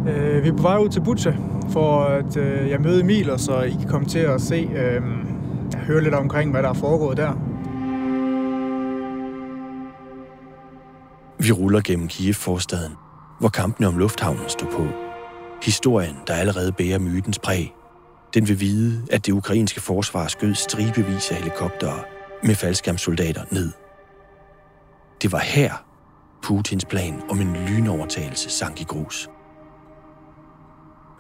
[0.08, 1.34] Øh, vi er på vej ud til Butcha,
[1.70, 5.02] for at øh, jeg møder Emil, og så I kan komme til at se, øh,
[5.76, 7.34] høre lidt omkring, hvad der er foregået der.
[11.40, 12.94] Vi ruller gennem Kiev-forstaden,
[13.40, 15.07] hvor kampene om lufthavnen står på.
[15.64, 17.74] Historien, der allerede bærer mytens præg.
[18.34, 22.00] Den vil vide, at det ukrainske forsvar skød stribevis af helikoptere
[22.44, 23.72] med faldskærmssoldater ned.
[25.22, 25.74] Det var her,
[26.44, 29.30] Putins plan om en lynovertagelse sank i grus.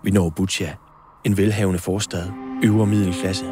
[0.03, 0.73] Vi når Butcha,
[1.23, 2.31] en velhavende forstad,
[2.63, 3.45] øvre middelklasse.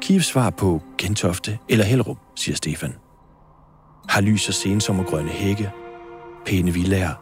[0.00, 2.94] Kievs svar på Gentofte eller Hellerup, siger Stefan.
[4.08, 5.70] Har lys og sensommergrønne hække,
[6.46, 7.14] pæne villager,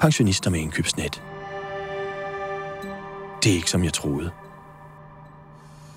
[0.00, 1.22] pensionister med indkøbsnet.
[3.42, 4.30] Det er ikke, som jeg troede.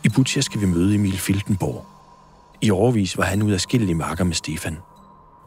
[0.03, 1.85] I Butcha skal vi møde Emil Filtenborg.
[2.61, 4.77] I overvis var han ud af skille i marker med Stefan.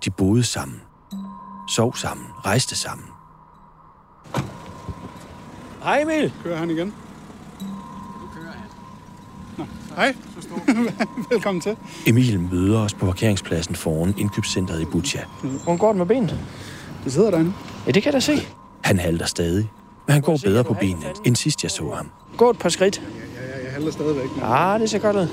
[0.04, 0.80] De boede sammen.
[1.68, 2.26] Sov sammen.
[2.46, 3.06] Rejste sammen.
[5.82, 6.32] Hej Emil.
[6.42, 6.86] Kører han igen?
[6.86, 8.68] Nu kører han.
[9.56, 9.64] Nå,
[9.96, 10.14] hej.
[11.30, 11.76] Velkommen til.
[12.06, 15.20] Emil møder os på parkeringspladsen foran indkøbscentret i Butcha.
[15.42, 16.38] Hvordan går det med benet?
[17.04, 17.52] Det sidder derinde.
[17.86, 18.48] Ja, det kan jeg da se.
[18.84, 19.70] Han halter stadig,
[20.08, 22.10] men han går bedre på benene, end sidst jeg så ham.
[22.36, 23.02] Gå et par skridt.
[23.36, 24.30] Ja, ja, jeg halter stadigvæk.
[24.34, 24.44] Men...
[24.44, 25.28] Ah, det ser godt ud.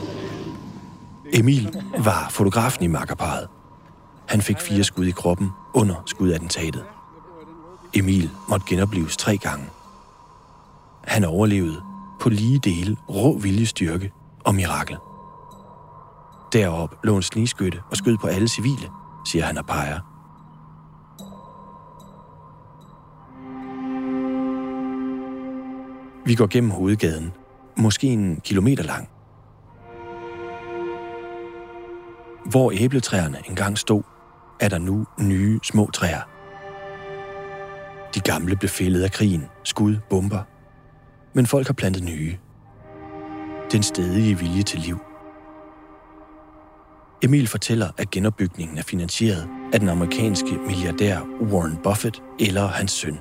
[1.34, 3.48] Emil var fotografen i makkerparet.
[4.26, 6.84] Han fik fire skud i kroppen under skudattentatet.
[7.94, 9.66] Emil måtte genopleves tre gange.
[11.04, 11.82] Han overlevede
[12.20, 14.12] på lige dele rå viljestyrke
[14.44, 14.98] og mirakel.
[16.54, 18.90] Derop lå en snigskytte og skød på alle civile,
[19.26, 20.15] siger han og peger.
[26.26, 27.32] Vi går gennem hovedgaden,
[27.78, 29.10] måske en kilometer lang.
[32.46, 34.04] Hvor æbletræerne engang stod,
[34.60, 36.22] er der nu nye små træer.
[38.16, 40.42] De gamle blev fældet af krigen, skud, bomber.
[41.34, 42.38] Men folk har plantet nye.
[43.72, 45.00] Den stedige vilje til liv.
[47.24, 53.20] Emil fortæller, at genopbygningen er finansieret af den amerikanske milliardær Warren Buffett eller hans søn.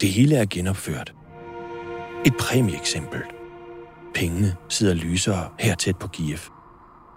[0.00, 1.17] Det hele er genopført.
[2.26, 3.20] Et præmieeksempel.
[4.14, 6.38] Pengene sidder lysere her tæt på Kiev,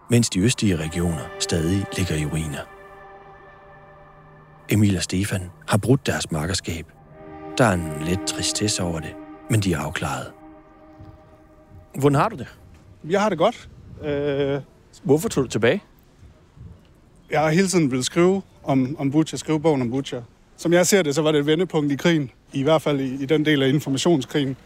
[0.09, 2.59] mens de østlige regioner stadig ligger i ruiner.
[4.69, 6.85] Emil og Stefan har brudt deres makkerskab.
[7.57, 9.13] Der er en let tristesse over det,
[9.49, 10.31] men de er afklaret.
[11.99, 12.47] Hvordan har du det?
[13.09, 13.69] Jeg har det godt.
[14.03, 14.61] Øh,
[15.03, 15.83] Hvorfor tog du tilbage?
[17.31, 20.21] jeg har hele tiden vil skrive om, om Butcher, skrive bogen om Butcher.
[20.57, 22.31] Som jeg ser det, så var det et vendepunkt i krigen.
[22.53, 24.57] I hvert fald i, i den del af informationskrigen.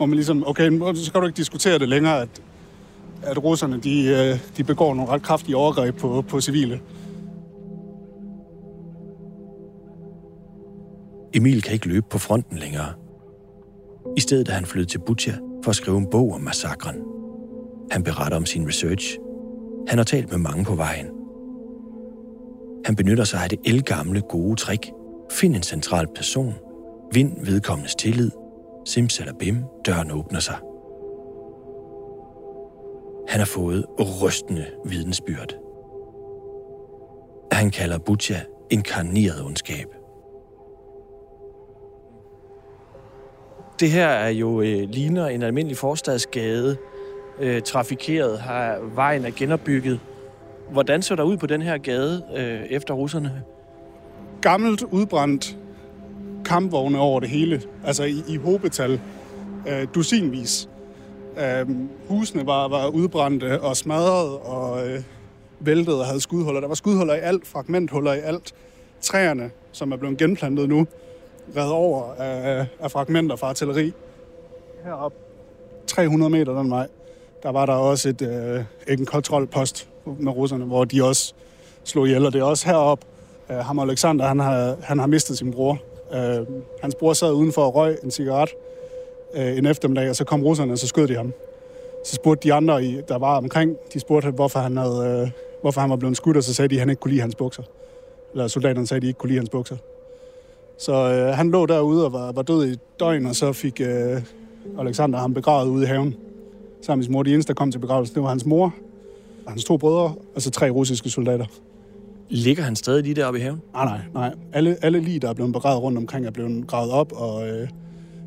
[0.00, 2.42] Hvor man ligesom, okay, så kan du ikke diskutere det længere, at,
[3.22, 6.80] at russerne, de, øh, de begår nogle ret kraftige overgreb på, på civile.
[11.34, 12.92] Emil kan ikke løbe på fronten længere.
[14.16, 15.34] I stedet er han flyttet til Butja
[15.64, 16.96] for at skrive en bog om massakren.
[17.90, 19.18] Han beretter om sin research.
[19.88, 21.06] Han har talt med mange på vejen.
[22.84, 24.90] Han benytter sig af det elgamle gode trick.
[25.30, 26.54] Find en central person.
[27.12, 28.30] Vind vedkommendes tillid.
[28.84, 30.56] Simsalabim, døren åbner sig.
[33.28, 35.54] Han har fået rystende vidensbyrd.
[37.52, 38.34] Han kalder Butcha
[38.70, 39.86] inkarneret ondskab.
[43.80, 46.76] Det her er jo øh, ligner en almindelig forstadsgade.
[47.38, 50.00] Øh, trafikeret har vejen er genopbygget.
[50.70, 53.42] Hvordan så der ud på den her gade øh, efter russerne?
[54.40, 55.56] Gammelt, udbrændt
[56.50, 57.62] kampvogne over det hele.
[57.84, 59.00] Altså i, i hobetal.
[59.68, 60.68] Øh, dusinvis.
[61.38, 61.68] Øh,
[62.08, 65.02] husene var, var udbrændte og smadret og øh,
[65.60, 66.60] væltet og havde skudhuller.
[66.60, 68.54] Der var skudhuller i alt, fragmenthuller i alt.
[69.00, 70.86] Træerne, som er blevet genplantet nu,
[71.56, 73.92] reddet over af, af fragmenter fra artilleri.
[74.84, 75.12] Herop,
[75.86, 76.86] 300 meter den vej,
[77.42, 78.64] der var der også et, øh,
[78.98, 81.34] en kontrolpost med russerne, hvor de også
[81.84, 82.26] slog ihjel.
[82.26, 83.04] Og det er også herop,
[83.50, 85.78] øh, ham og Alexander, han har, han har mistet sin bror.
[86.14, 86.46] Øh,
[86.80, 88.50] hans bror sad udenfor og røg en cigaret
[89.34, 91.32] øh, en eftermiddag, og så kom russerne, og så skød de ham.
[92.04, 95.30] Så spurgte de andre, i- der var omkring, de spurgte, hvorfor han, havde, øh,
[95.62, 97.34] hvorfor han var blevet skudt, og så sagde de, at han ikke kunne lide hans
[97.34, 97.62] bukser.
[98.32, 99.76] Eller soldaterne sagde, at de ikke kunne lide hans bukser.
[100.78, 104.22] Så øh, han lå derude og var, var død i døgn, og så fik øh,
[104.78, 106.16] Alexander ham begravet ude i haven.
[106.82, 107.22] Sammen med sin mor.
[107.22, 108.74] De eneste, der kom til begravelsen, det var hans mor,
[109.46, 111.46] og hans to brødre, og så tre russiske soldater.
[112.32, 113.60] Ligger han stadig lige deroppe i haven?
[113.72, 114.34] Nej, nej, nej.
[114.52, 117.68] Alle, alle lige, der er blevet begravet rundt omkring, er blevet gravet op, og øh,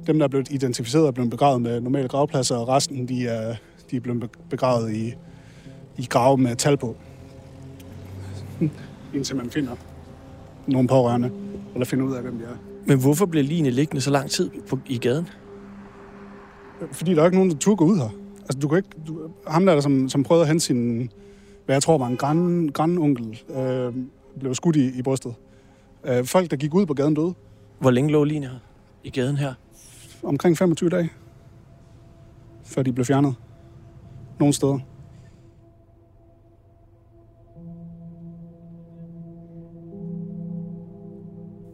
[0.07, 3.55] dem, der er blevet identificeret, er blevet begravet med normale gravpladser, og resten, de er,
[3.91, 5.13] de er blevet be- begravet i,
[5.97, 6.95] i grave med tal på.
[9.13, 9.71] Indtil man finder
[10.67, 11.31] nogle pårørende,
[11.73, 12.57] eller finder ud af, hvem de er.
[12.85, 15.27] Men hvorfor blev ligene liggende så lang tid på, i gaden?
[16.91, 18.09] Fordi der er ikke nogen, der turde gå ud her.
[18.39, 18.89] Altså, du kan ikke...
[19.07, 21.09] Du, ham der, som, som prøvede at hente sin...
[21.65, 23.93] Hvad jeg tror var en grand, grandonkel, øh,
[24.39, 25.35] blev skudt i, i brystet.
[26.03, 27.33] Øh, folk, der gik ud på gaden, døde.
[27.79, 28.59] Hvor længe lå ligene her
[29.03, 29.53] i gaden her?
[30.23, 31.09] omkring 25 dage,
[32.63, 33.35] før de blev fjernet.
[34.39, 34.79] Nogle steder.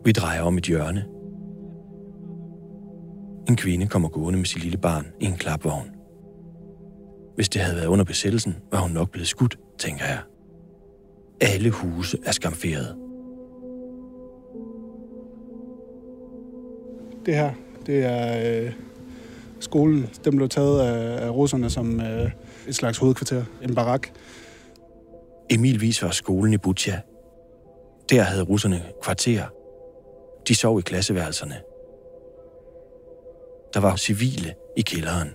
[0.05, 1.05] Vi drejer om et hjørne.
[3.49, 5.89] En kvinde kommer gående med sit lille barn i en klapvogn.
[7.35, 10.19] Hvis det havde været under besættelsen, var hun nok blevet skudt, tænker jeg.
[11.41, 12.95] Alle huse er skamferet.
[17.25, 17.53] Det her,
[17.85, 18.73] det er øh,
[19.59, 20.09] skolen.
[20.25, 22.31] Den blev taget af, af russerne som øh,
[22.67, 23.43] et slags hovedkvarter.
[23.63, 24.07] En barak.
[25.49, 26.99] Emil viser skolen i Butcha.
[28.09, 29.45] Der havde russerne kvarter.
[30.47, 31.55] De sov i klasseværelserne.
[33.73, 35.29] Der var civile i kælderen.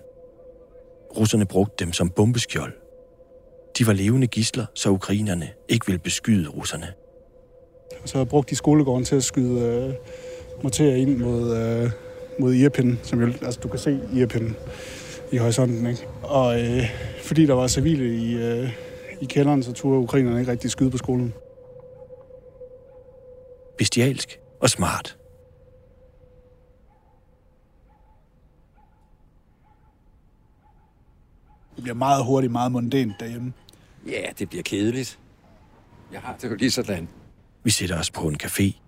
[1.17, 2.84] Russerne brugte dem som bombeskjold.
[3.77, 6.87] De var levende gisler, så ukrainerne ikke ville beskyde russerne.
[8.05, 9.93] Så brugte de skolegården til at skyde øh,
[10.63, 11.91] morterer ind mod, øh,
[12.39, 14.55] mod Irpin, som jo, altså du kan se Irpin
[15.31, 16.07] i horisonten, ikke?
[16.23, 16.83] Og øh,
[17.23, 18.69] fordi der var civile i, øh,
[19.21, 21.33] i kælderen, så turde ukrainerne ikke rigtig skyde på skolen.
[23.77, 25.17] Bestialsk og smart.
[31.75, 33.53] Det bliver meget hurtigt, meget mondænt derhjemme.
[34.05, 35.19] Ja, det bliver kedeligt.
[36.11, 37.07] Jeg har det jo lige sådan.
[37.63, 38.79] Vi sætter os på en café.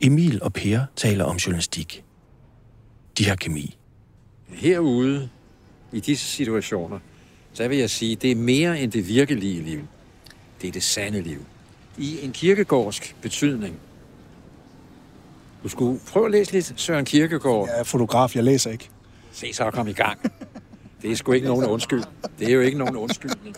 [0.00, 2.04] Emil og Per taler om journalistik.
[3.18, 3.76] De har kemi.
[4.48, 5.28] herude,
[5.92, 6.98] i disse situationer,
[7.52, 9.80] så vil jeg sige, det er mere end det virkelige liv.
[10.62, 11.44] Det er det sande liv.
[11.98, 13.78] I en kirkegårdsk betydning.
[15.62, 17.68] Du skulle prøve at læse lidt Søren Kierkegaard.
[17.68, 18.88] Jeg er fotograf, jeg læser ikke.
[19.32, 20.18] Se så kom i gang.
[21.02, 22.02] Det er sgu ikke nogen undskyld.
[22.38, 23.56] Det er jo ikke nogen undskyldning.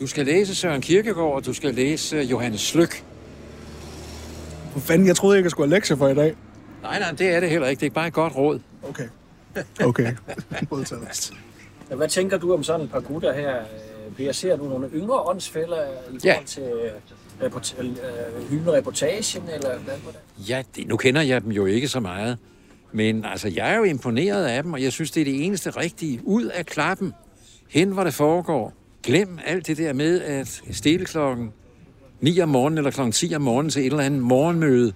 [0.00, 3.04] Du skal læse Søren Kierkegaard, og du skal læse Johannes Slyk.
[4.72, 6.34] For fanden, jeg troede ikke, jeg skulle have lektier for i dag.
[6.82, 7.80] Nej, nej, det er det heller ikke.
[7.80, 8.60] Det er bare et godt råd.
[8.88, 9.08] Okay.
[9.84, 10.12] Okay.
[10.70, 11.32] Modtaget.
[11.96, 13.56] Hvad tænker du om sådan et par gutter her?
[13.58, 16.36] Øh, Per, ser du nogle yngre åndsfælder i forhold Ja.
[16.46, 16.90] til øh,
[17.46, 17.86] report- øh,
[19.54, 20.48] eller hvad på det?
[20.48, 22.38] Ja, det, nu kender jeg dem jo ikke så meget.
[22.92, 25.70] Men altså, jeg er jo imponeret af dem, og jeg synes, det er det eneste
[25.70, 26.20] rigtige.
[26.24, 27.12] Ud af klappen,
[27.68, 28.72] hen hvor det foregår.
[29.02, 31.52] Glem alt det der med at stille klokken
[32.20, 34.92] 9 om morgenen eller klokken 10 om morgenen til et eller andet morgenmøde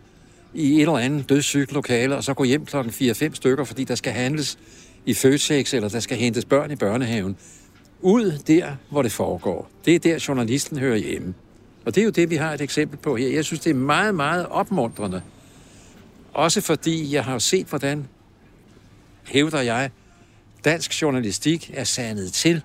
[0.55, 3.95] i et eller andet dødssygt lokale, og så gå hjem klokken 4-5 stykker, fordi der
[3.95, 4.59] skal handles
[5.07, 7.37] i Føtex, eller der skal hentes børn i børnehaven.
[8.01, 9.71] Ud der, hvor det foregår.
[9.85, 11.35] Det er der, journalisten hører hjemme.
[11.85, 13.29] Og det er jo det, vi har et eksempel på her.
[13.29, 15.23] Jeg synes, det er meget, meget opmuntrende.
[16.33, 18.09] Også fordi jeg har set, hvordan,
[19.25, 19.91] hævder jeg,
[20.65, 22.63] dansk journalistik er sandet til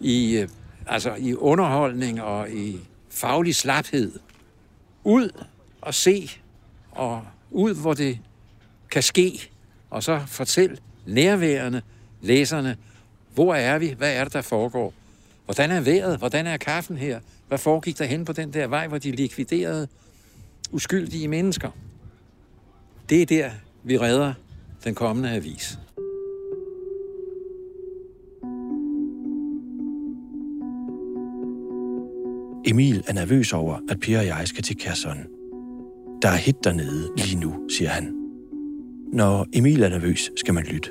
[0.00, 0.48] i, øh,
[0.86, 2.78] altså i underholdning og i
[3.10, 4.12] faglig slaphed.
[5.04, 5.44] Ud
[5.80, 6.30] og se,
[6.90, 8.18] og ud, hvor det
[8.90, 9.50] kan ske,
[9.90, 11.82] og så fortæl nærværende
[12.20, 12.76] læserne,
[13.34, 14.94] hvor er vi, hvad er det, der foregår,
[15.44, 18.88] hvordan er vejret, hvordan er kaffen her, hvad foregik der hen på den der vej,
[18.88, 19.88] hvor de likviderede
[20.70, 21.70] uskyldige mennesker.
[23.08, 23.50] Det er der,
[23.82, 24.34] vi redder
[24.84, 25.78] den kommende avis.
[32.68, 35.16] Emil er nervøs over, at Pia og jeg skal til Kherson.
[36.22, 38.14] Der er hit dernede lige nu, siger han.
[39.12, 40.90] Når Emil er nervøs, skal man lytte.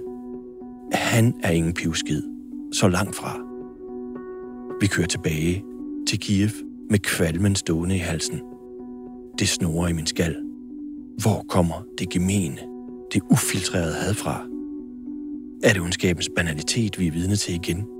[0.91, 2.23] Han er ingen pivskid.
[2.73, 3.39] Så langt fra.
[4.81, 5.63] Vi kører tilbage
[6.07, 6.49] til Kiev
[6.89, 8.41] med kvalmen stående i halsen.
[9.39, 10.35] Det snorer i min skal.
[11.21, 12.57] Hvor kommer det gemene,
[13.13, 14.45] det ufiltrerede had fra?
[15.63, 17.96] Er det ondskabens banalitet, vi er vidne til igen?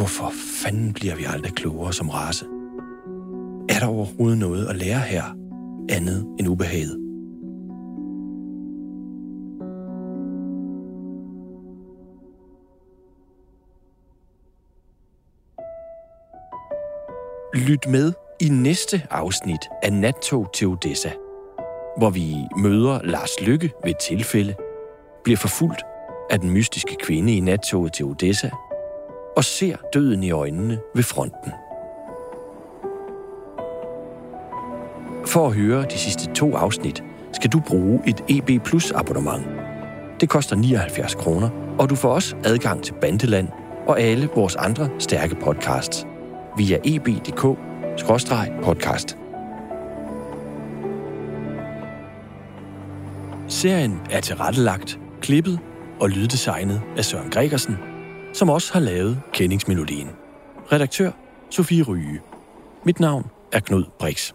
[0.00, 0.32] Hvorfor
[0.62, 2.44] fanden bliver vi aldrig klogere som race?
[3.68, 5.24] Er der overhovedet noget at lære her,
[5.88, 6.96] andet end ubehaget?
[17.54, 21.10] Lyt med i næste afsnit af Nattog til Odessa,
[21.96, 24.54] hvor vi møder Lars Lykke ved et tilfælde,
[25.24, 25.82] bliver forfulgt
[26.30, 28.50] af den mystiske kvinde i nattoget til Odessa
[29.40, 31.52] og ser døden i øjnene ved fronten.
[35.26, 39.46] For at høre de sidste to afsnit, skal du bruge et EB Plus abonnement.
[40.20, 43.48] Det koster 79 kroner, og du får også adgang til Bandeland
[43.86, 46.06] og alle vores andre stærke podcasts
[46.56, 49.16] via eb.dk-podcast.
[53.48, 55.58] Serien er tilrettelagt, klippet
[56.00, 57.89] og lyddesignet af Søren Gregersen,
[58.32, 60.08] som også har lavet kendingsmelodien.
[60.72, 61.10] Redaktør
[61.50, 62.20] Sofie Ryge.
[62.84, 64.32] Mit navn er Knud Brix.